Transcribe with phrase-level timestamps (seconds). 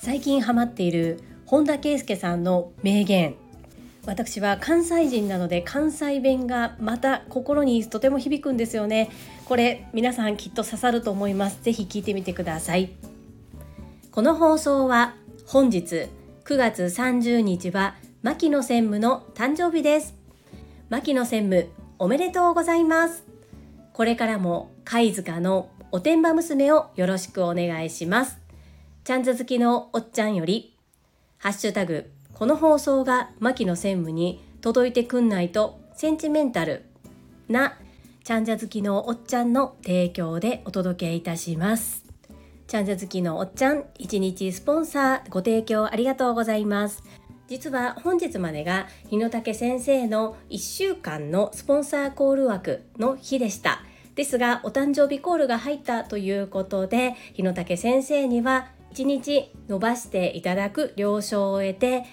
[0.00, 3.34] 最近ハマっている本田圭佑さんの名言。
[4.06, 9.10] 私は関西人なので関西弁がまた心にとても響くんですよね。
[9.46, 11.62] これ皆さんきっと刺さると思います。
[11.62, 12.90] ぜひ聞いてみてください。
[14.10, 15.14] この放送は
[15.46, 16.08] 本日
[16.44, 20.14] 9月30日は牧野専務の誕生日です。
[20.90, 23.24] 牧野専務おめでとうございます。
[23.92, 28.40] これからも貝塚のおてんば娘をよろしくお願いします。
[29.04, 30.76] ちゃんず好きのおっちゃんより
[31.38, 36.84] ハッシュタグこの放送が牧野専務に届いてくんないとセンチメンタル
[37.46, 37.78] な
[38.24, 42.04] ちゃんじゃ好きのおっちゃんの提供でお届けいたします。
[42.66, 47.04] ちゃんじゃ好きのおっちゃん一日スポンサーご提供ありがとうございます。
[47.46, 53.84] 実は本日までが日野武先生の1週間のスポンサーコール枠の日でした。
[54.14, 62.04] ですがお誕生日コールが入ったということで日野武先生には1日伸ばしていただく了承を得て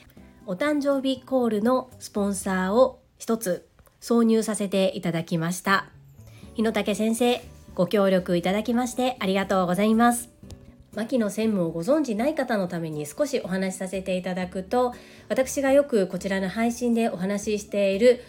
[0.48, 3.68] お誕生日コールのスポンサーを一つ
[4.02, 5.86] 挿入させていただきました。
[6.56, 7.42] 日野武先生
[7.76, 10.30] ご協力いただきましてありがとうございます。
[10.94, 14.94] 牧野専務をご存知ない方のために少しお話しさせていただくと
[15.30, 18.22] 私がよくこちらの配信でお話ししている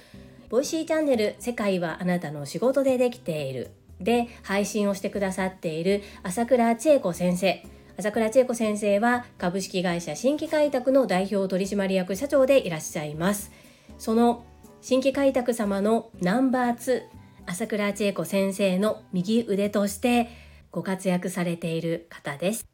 [0.53, 3.71] Voicy チャンネル世界はあなたの仕事でできている。
[4.03, 7.65] で配信をしてくださっている朝倉千恵子先生。
[7.97, 13.51] 朝倉千恵子先生は株式会社新規開拓の代表取締役社長でいらっしゃいます。
[13.97, 14.45] その
[14.83, 17.01] 新規開拓様のナンバー2
[17.47, 20.29] 朝倉千恵子先生の右腕として
[20.71, 22.67] ご活躍されている方です。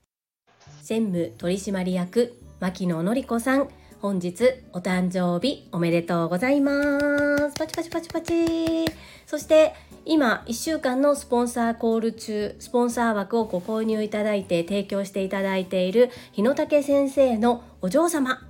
[0.83, 3.69] 専務取締役牧野のり子さん。
[4.01, 7.01] 本日お誕生日おめでとうございま
[7.51, 7.55] す。
[7.59, 8.87] パチパチパチパチ。
[9.27, 18.41] そして今1週間のスポンサーコール中スポンサー枠をご購入いただいて提供していただいている日野武先生のお嬢様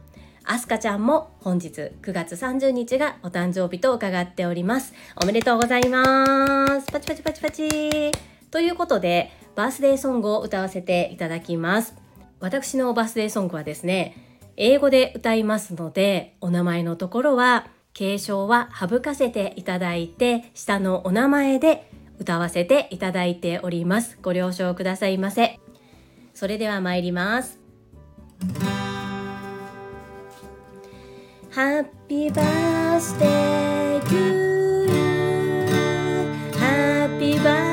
[0.44, 4.92] アスカちゃんも本日9月30日がお誕生日と伺っております。
[5.16, 6.92] おめでとうございます。
[6.92, 8.12] パチパチパチパチ。
[8.50, 11.94] ということでバースデーソングを歌わせていただきます。
[12.38, 14.27] 私のバースデーソングはですね
[14.60, 21.88] 英語で歌いますのでお名前のところは継承は省かせていただいて下のお名前で
[22.18, 24.18] 歌わせていただいております。
[24.20, 25.60] ご了承くださいませ。
[26.34, 27.60] それでは参ります。
[31.52, 35.68] Happy birthday to you.
[36.58, 37.67] Happy birthday.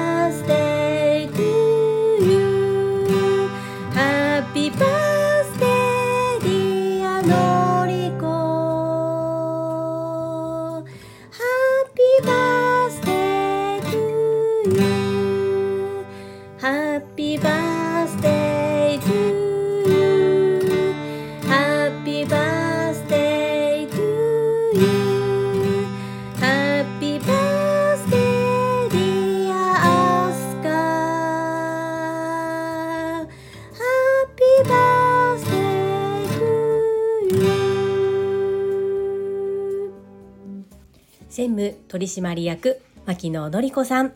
[41.36, 44.14] 専務取締役牧野のり子さん。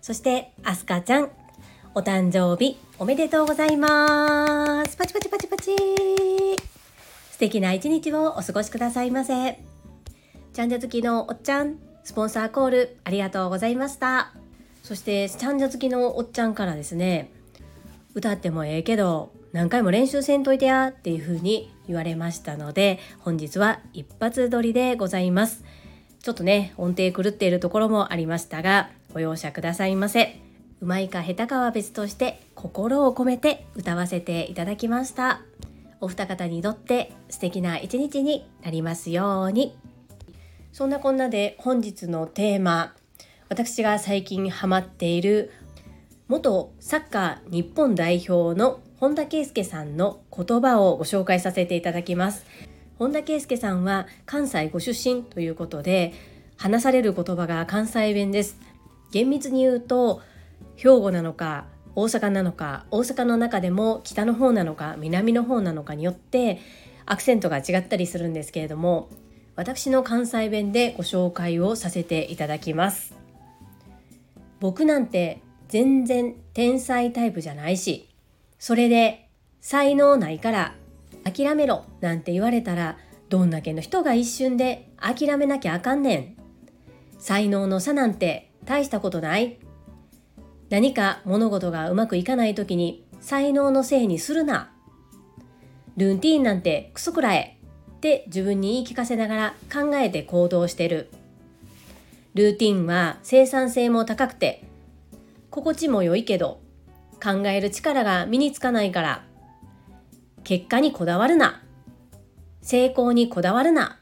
[0.00, 1.28] そしてアスカちゃん。
[1.94, 4.96] お誕生日おめでとうございます。
[4.96, 5.76] パチパチパチパチ。
[7.30, 9.60] 素敵な一日をお過ごしくださいませ。
[10.54, 14.32] チャンジャ好きのおっちゃんスポンサーコールありがとうございました。
[14.82, 17.30] そしてチャンジャ好きのおっちゃんからですね
[18.14, 25.64] 歌ってもええけど何回も練習せんといてやっていう風に言われましたので本日は一発撮りでございます。
[26.22, 30.40] ちょっとね音程狂っているところもありましたがご容赦くださいませ。
[30.80, 35.42] うまいか下手かは別として心を込めて歌わせていただきました。
[36.00, 39.76] お二方にとって素敵な一日になりますように。
[40.72, 42.94] そんなこんなで本日のテーマ
[43.48, 45.52] 私が最近ハマっている
[46.28, 52.46] 元サッカー日本代表の本田圭佑さんの言葉をご紹介させていただきます。
[53.02, 56.12] 本田圭佑さんは関西ご出身ということで
[56.56, 58.60] 話される言葉が関西弁です。
[59.10, 60.22] 厳密に言うと
[60.76, 61.64] 兵庫なのか
[61.96, 66.60] 大阪なのか大阪の中でも北の方なのか南の方なのかによって
[67.04, 69.10] アクセントが違ったりするんですけれども
[69.56, 73.16] 私の関西弁でご紹介をさせていただきます。
[74.60, 78.08] 僕なんて全然天才タイプじゃないし
[78.60, 79.28] それで
[79.60, 80.74] 才能ないから
[81.24, 82.98] 諦めろなんて言われたら
[83.28, 86.36] どんだけの人が一瞬で諦めなきゃあかんねん。
[87.18, 89.58] 才能の差なんて大したことない。
[90.70, 94.72] 何か物事がうまくいかない時に才能のせいにするな。
[95.96, 97.58] ルーティーンなんてクソくらえ
[97.92, 101.10] って自分に言い聞かせながら考えて行動してる。
[102.34, 104.64] ルーティンは生産性も高くて
[105.50, 106.60] 心地も良いけど
[107.22, 109.24] 考える力が身につかないから
[110.44, 111.62] 結果にこだわるな。
[112.60, 113.98] 成功にこだわるな。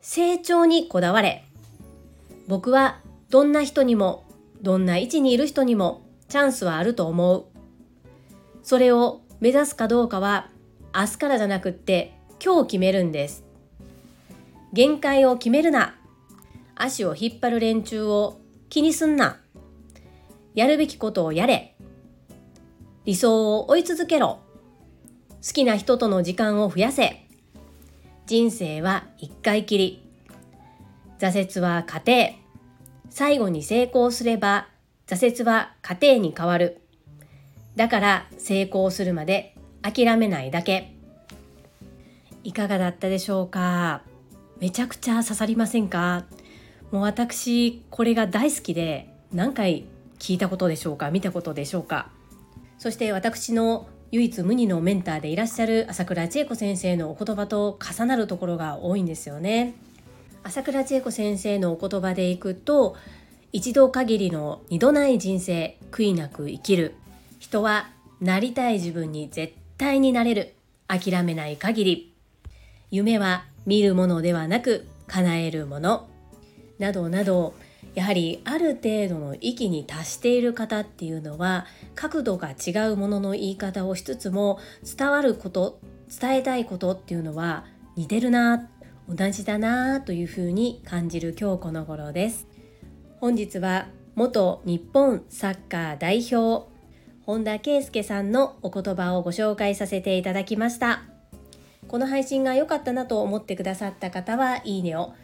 [0.00, 1.44] 成長にこだわれ。
[2.46, 3.00] 僕は
[3.30, 4.24] どんな人にも
[4.62, 7.46] どんな位置にいる人にもチャンスはあると思う。
[8.62, 10.48] それを目指すかどうかは
[10.94, 12.14] 明日からじゃなくって
[12.44, 13.44] 今日決めるんです。
[14.72, 15.94] 限界を決めるな。
[16.74, 19.40] 足を引っ張る連中を気にすんな。
[20.54, 21.76] やるべきことをやれ。
[23.04, 24.40] 理想を追い続けろ。
[25.46, 27.24] 好きな人との時間を増やせ。
[28.26, 30.02] 人生は一回きり。
[31.18, 32.34] 挫折は過程
[33.10, 34.68] 最後に成功すれば
[35.06, 36.80] 挫折は過程に変わる。
[37.76, 40.94] だから成功するまで諦めないだけ。
[42.42, 44.02] いかがだったでしょうか？
[44.58, 46.24] めちゃくちゃ刺さりませんか？
[46.90, 49.84] もう私これが大好きで何回
[50.18, 51.10] 聞いたことでしょうか？
[51.10, 52.10] 見たことでしょうか？
[52.78, 59.74] そして私の唯一無二のメンターでいらっしゃる朝倉千恵子先生のお言葉と重なるところが多いんですよね。
[60.42, 62.96] 朝倉千恵子先生のお言葉でいくと
[63.52, 66.94] 一度限りの二度ない人生悔いなく生きる。
[67.38, 67.90] 人は
[68.22, 70.54] なりたい自分に絶対になれる。
[70.86, 72.14] 諦めない限り。
[72.90, 76.08] 夢は見るものではなく叶えるもの。
[76.78, 77.52] などなど
[77.94, 84.58] やはりある程度の域に達している方っていうのは角度が違うものの言い方をしつつも
[84.96, 87.64] 伝わること伝えたいことっていうのは
[87.96, 88.68] 似てるな
[89.08, 92.46] 同じだなというふうに感じる今日この頃です。
[93.20, 96.68] 本日は元日本サッカー代表
[97.24, 101.02] 本田圭佑さんのお言葉をご紹介させていただきました。
[101.88, 105.14] この配信が良かったなと思ってくださった方はいいねを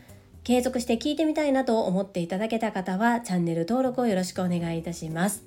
[0.44, 5.42] 継続して聞いてみたいなと思っていただけた方はチャンネル登録をよろしくお願いいたします。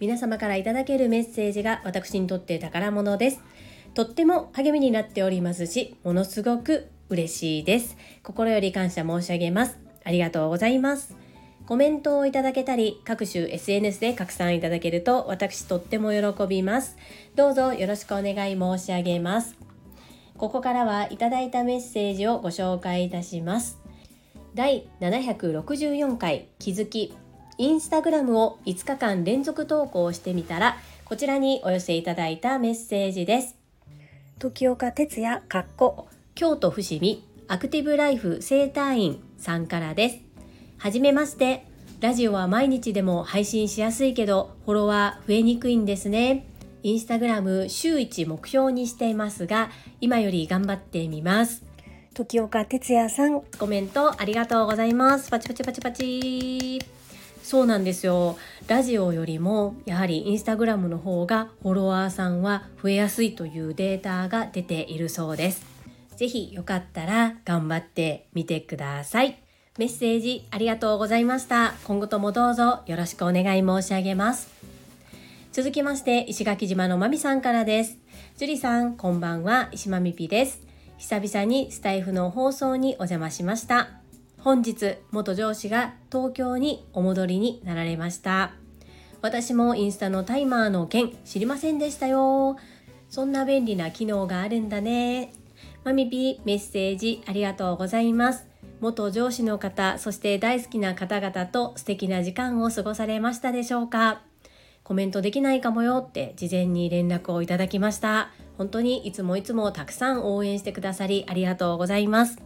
[0.00, 3.40] 皆様からいただけるメッセージが私にとって宝物です。
[3.94, 7.96] とっても励みになっておりますしものすごく嬉しいです。
[8.22, 9.78] 心より感謝申し上げます。
[10.04, 11.16] ありがとうございます。
[11.66, 16.98] コメントをいただけたり各種 SNS で拡散いただけると私とっても喜びます。
[17.34, 19.56] どうぞよろしくお願い申し上げます。
[20.36, 23.83] ここからはいただいたメッセージをご紹介いたします。
[24.54, 27.12] 第764回気づき。
[27.58, 33.56] インスタグラムを5日間連続投稿してみたらこちらにお寄せいただいたメッセージです。
[34.38, 36.08] 時岡哲也かっこ。
[36.34, 40.18] 京都伏見アクティブライフ生態院さんからです。
[40.78, 41.66] はじめまして。
[42.00, 46.46] ラジオは毎日でも配信しやすいけどフォロワー増えにくいんですね。
[46.84, 49.70] インスタグラム週1目標にしていますが
[50.02, 51.64] 今より頑張ってみます
[52.14, 53.42] 時岡哲也さん。
[53.58, 55.30] コメントありがとうございます。
[55.30, 56.80] パチパチパチパチ。
[57.42, 58.38] そうなんですよ。
[58.68, 65.66] ラジオよりもやはりインスタグラムの方がフォロワーさんは増えやすいというデータが出ているそうです。
[66.16, 69.40] ぜひよかったら頑張ってみてください。
[69.76, 71.74] メッセージありがとうございました。
[71.82, 74.54] 今後ともどうぞよろしくお願い申し上げます。
[75.52, 77.98] 続きまして石垣島のまみさんからです。
[78.36, 79.68] 樹里さんこんばんは。
[79.72, 80.73] 石まみぴです。
[80.98, 83.90] 久々にスタイフの放送にお邪魔しました。
[84.38, 88.52] 本日元上司が東京にお戻りになられました。
[89.22, 92.56] 私もインスタのタイマーの件知りませんでしたよ。
[93.08, 95.32] そんな便利な機能があるんだね。
[95.82, 98.46] マミピメッセージありがとうございます。
[98.80, 104.22] 元上司の方そして大好きな方々と素敵な時間を過ごされましたでしょうか？
[104.82, 108.30] コメントできないかもよって事前に連絡をいただきました。
[108.56, 112.38] 本当にいつもいつもたくさん応援してくださりありがとうございます。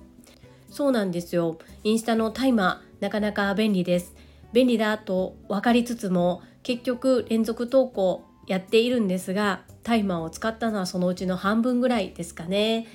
[0.71, 1.59] そうなんですよ。
[1.85, 4.15] インスタのタイマーなかなか便利です。
[4.53, 12.87] 便利だと分かりつつも結局連続投稿やっているんですがタイマーを使ったのはそのうちの半分ぐらいですかね。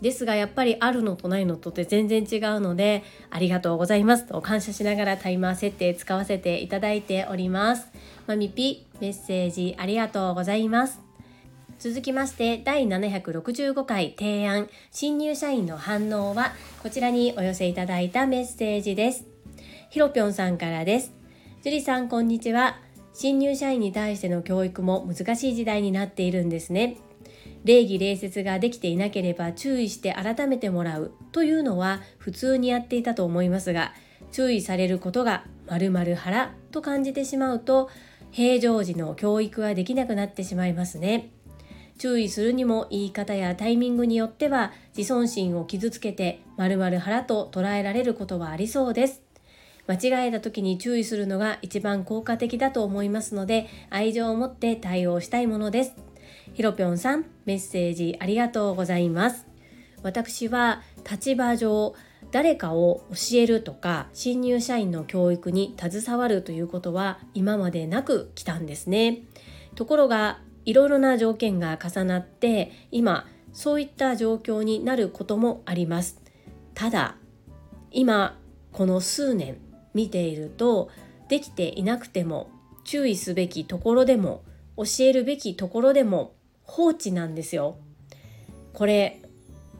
[0.00, 4.26] ですがやっぱりあるのとないのとって全然違うのでありがとうございます。
[4.26, 7.88] と感謝しながらタイマー設定使わせていただいております。
[8.26, 11.03] まみぴメッセージありがとうございます。
[11.78, 14.68] 続きまして第765回提案。
[14.90, 16.52] 新入社員の反応は
[16.82, 19.26] こちらにお寄せいただいたメッセージです。
[19.90, 21.12] ひろぴょんさんからです。
[21.62, 22.78] 樹里さんこんにちは。
[23.12, 26.96] 新入社員に対しての教育も難しい時代になっているんですね。
[27.64, 31.12] 礼儀礼節ができていなければ注意して改めてもらう。
[31.32, 33.92] というのは普通にやっていたと思いますが
[34.32, 37.90] 注意されることがまるまる腹と感じてしまうと
[38.30, 41.30] 平常時の教育はできなくなってしまいますね。
[41.98, 49.22] 注意するにも言い方やタイミングによっては自尊心を傷つけて丸々腹と捉えられることはありそうです。
[49.86, 55.94] 間違えた時に注意するのが一番効果的だと思いますので愛情を持って対応したいものです。
[56.54, 59.46] ひろぴょんさんメッセージありがとうございます。
[60.02, 61.94] 私は立場上
[62.30, 69.22] 誰かを教えるとか新入社員の教育に携わるということは今までなく来たんですね。
[69.74, 76.20] ところがいろいろな条件が重なって今そういった状況になることもあります
[76.74, 77.16] ただ
[77.90, 78.38] 今
[78.72, 79.58] この数年
[79.94, 80.90] 見ていると
[81.28, 82.50] できていなくても
[82.84, 84.42] 注意すべきところでも
[84.76, 87.76] 教えるべきところでも放置なんですよ。
[88.72, 89.22] これ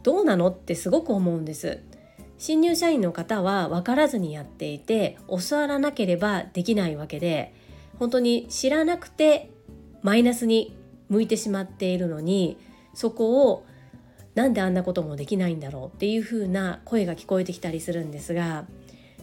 [0.02, 0.48] どうなの？
[0.48, 1.80] ってすごく思うんです。
[2.38, 7.54] 新入社員の方は分からずにやっていて教わらなければできないわけで
[7.98, 9.50] 本当に知らなくて
[10.04, 10.76] マイナスに
[11.08, 12.58] 向いてしまっているのに
[12.92, 13.66] そこを
[14.34, 18.66] なんであんなこともできないんだろうっていう風な声が聞こえてきたりするんですが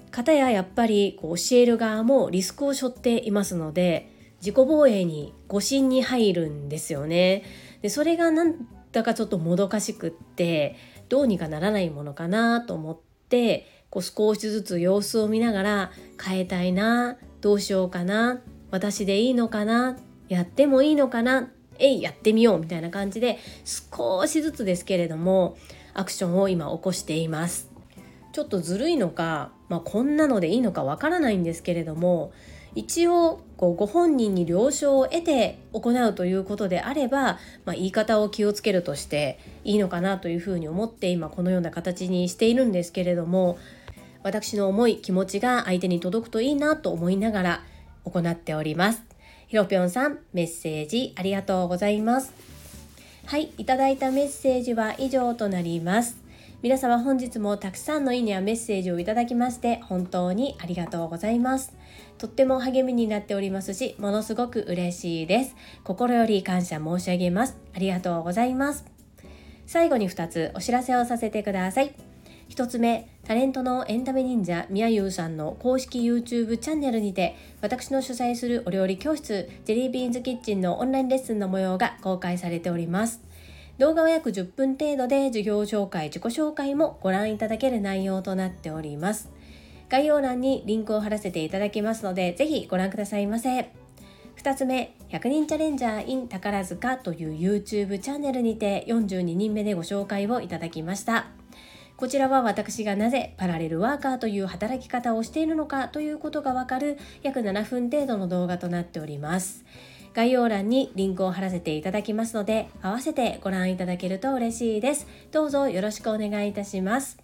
[0.10, 7.44] 方ややっぱりこう教える側もリスクを背負っていますので自己防衛に誤信に入るんですよね。
[7.84, 8.56] でそれがなん
[8.92, 10.76] だかちょっともどかしくって
[11.10, 19.98] どうにかならないものかなと思ってこう少しずつ様子を見ながら変えたいなどうしようかな私でいいのかな
[20.34, 21.50] やってもいいのかな？
[21.78, 25.58] えいやってみようみたいな感じで少しずつですけれども
[25.94, 27.70] アクションを今起こしています。
[28.32, 32.32] ちょっとずるいのか、まあ、こんなのでいいのかわからないんですけれども
[32.76, 43.58] 一応こうご本人に了承を得て行うということであれば、まあ、言い方を気をつけるとしていいのかなというふうに思って今このような形にしているんですけれども
[44.24, 47.64] 私の思い気持ちが相手に届くといいなと思いながら
[48.06, 49.11] 行っております。
[49.52, 52.34] ひろぴょんさんメッセージありがとうございます。
[53.26, 56.16] はい、いただいたメッセージは以上となります。
[56.62, 61.74] 皆様本日もたくさんのいいねやメッセージをいただきまして本当にありがとうございます。
[62.18, 65.56] とっても励みになっておりますし、ものすごく嬉しいです。
[65.84, 67.58] 心より感謝申し上げます。
[67.76, 68.86] ありがとうございます。
[69.68, 72.11] 最後に2つお知らせをさせてください。
[72.52, 83.22] 1つ目、タレントのエンタメ忍者みやゆうさんの公式 YouTube チャンネルにて私の主催するお料理教室ジェリービーンズキッチンのオンラインレッスンの模様が公開されております。
[83.78, 89.32] 動画は約10分程度で授業紹介、自己紹介もご覧いただける内容となっております。
[89.88, 93.70] 概要欄にリンクを貼らせていただきますので、ぜひご覧くださいませ。
[94.36, 101.41] 2つ目、100人チャレンジャー in 宝塚という YouTube チャンネルにて42人目でご紹介をいただきました。
[102.02, 109.64] こちらは私がなぜパラレルワーカーという働き方をしているのかということがわかる約7分程度の動画となっております。
[110.16, 115.06] 概要欄にリンクを貼らせていただきますので、合わせてご覧いただけると嬉しいです。
[115.32, 117.20] どうぞよろしくお願いいたします。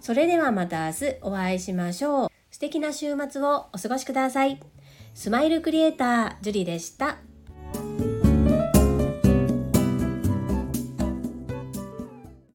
[0.00, 2.28] それではまた明日お会いしましょう。
[2.52, 4.60] 素敵な週末をお過ごしください。
[5.14, 7.18] スマイルクリエイター、ジュリでした。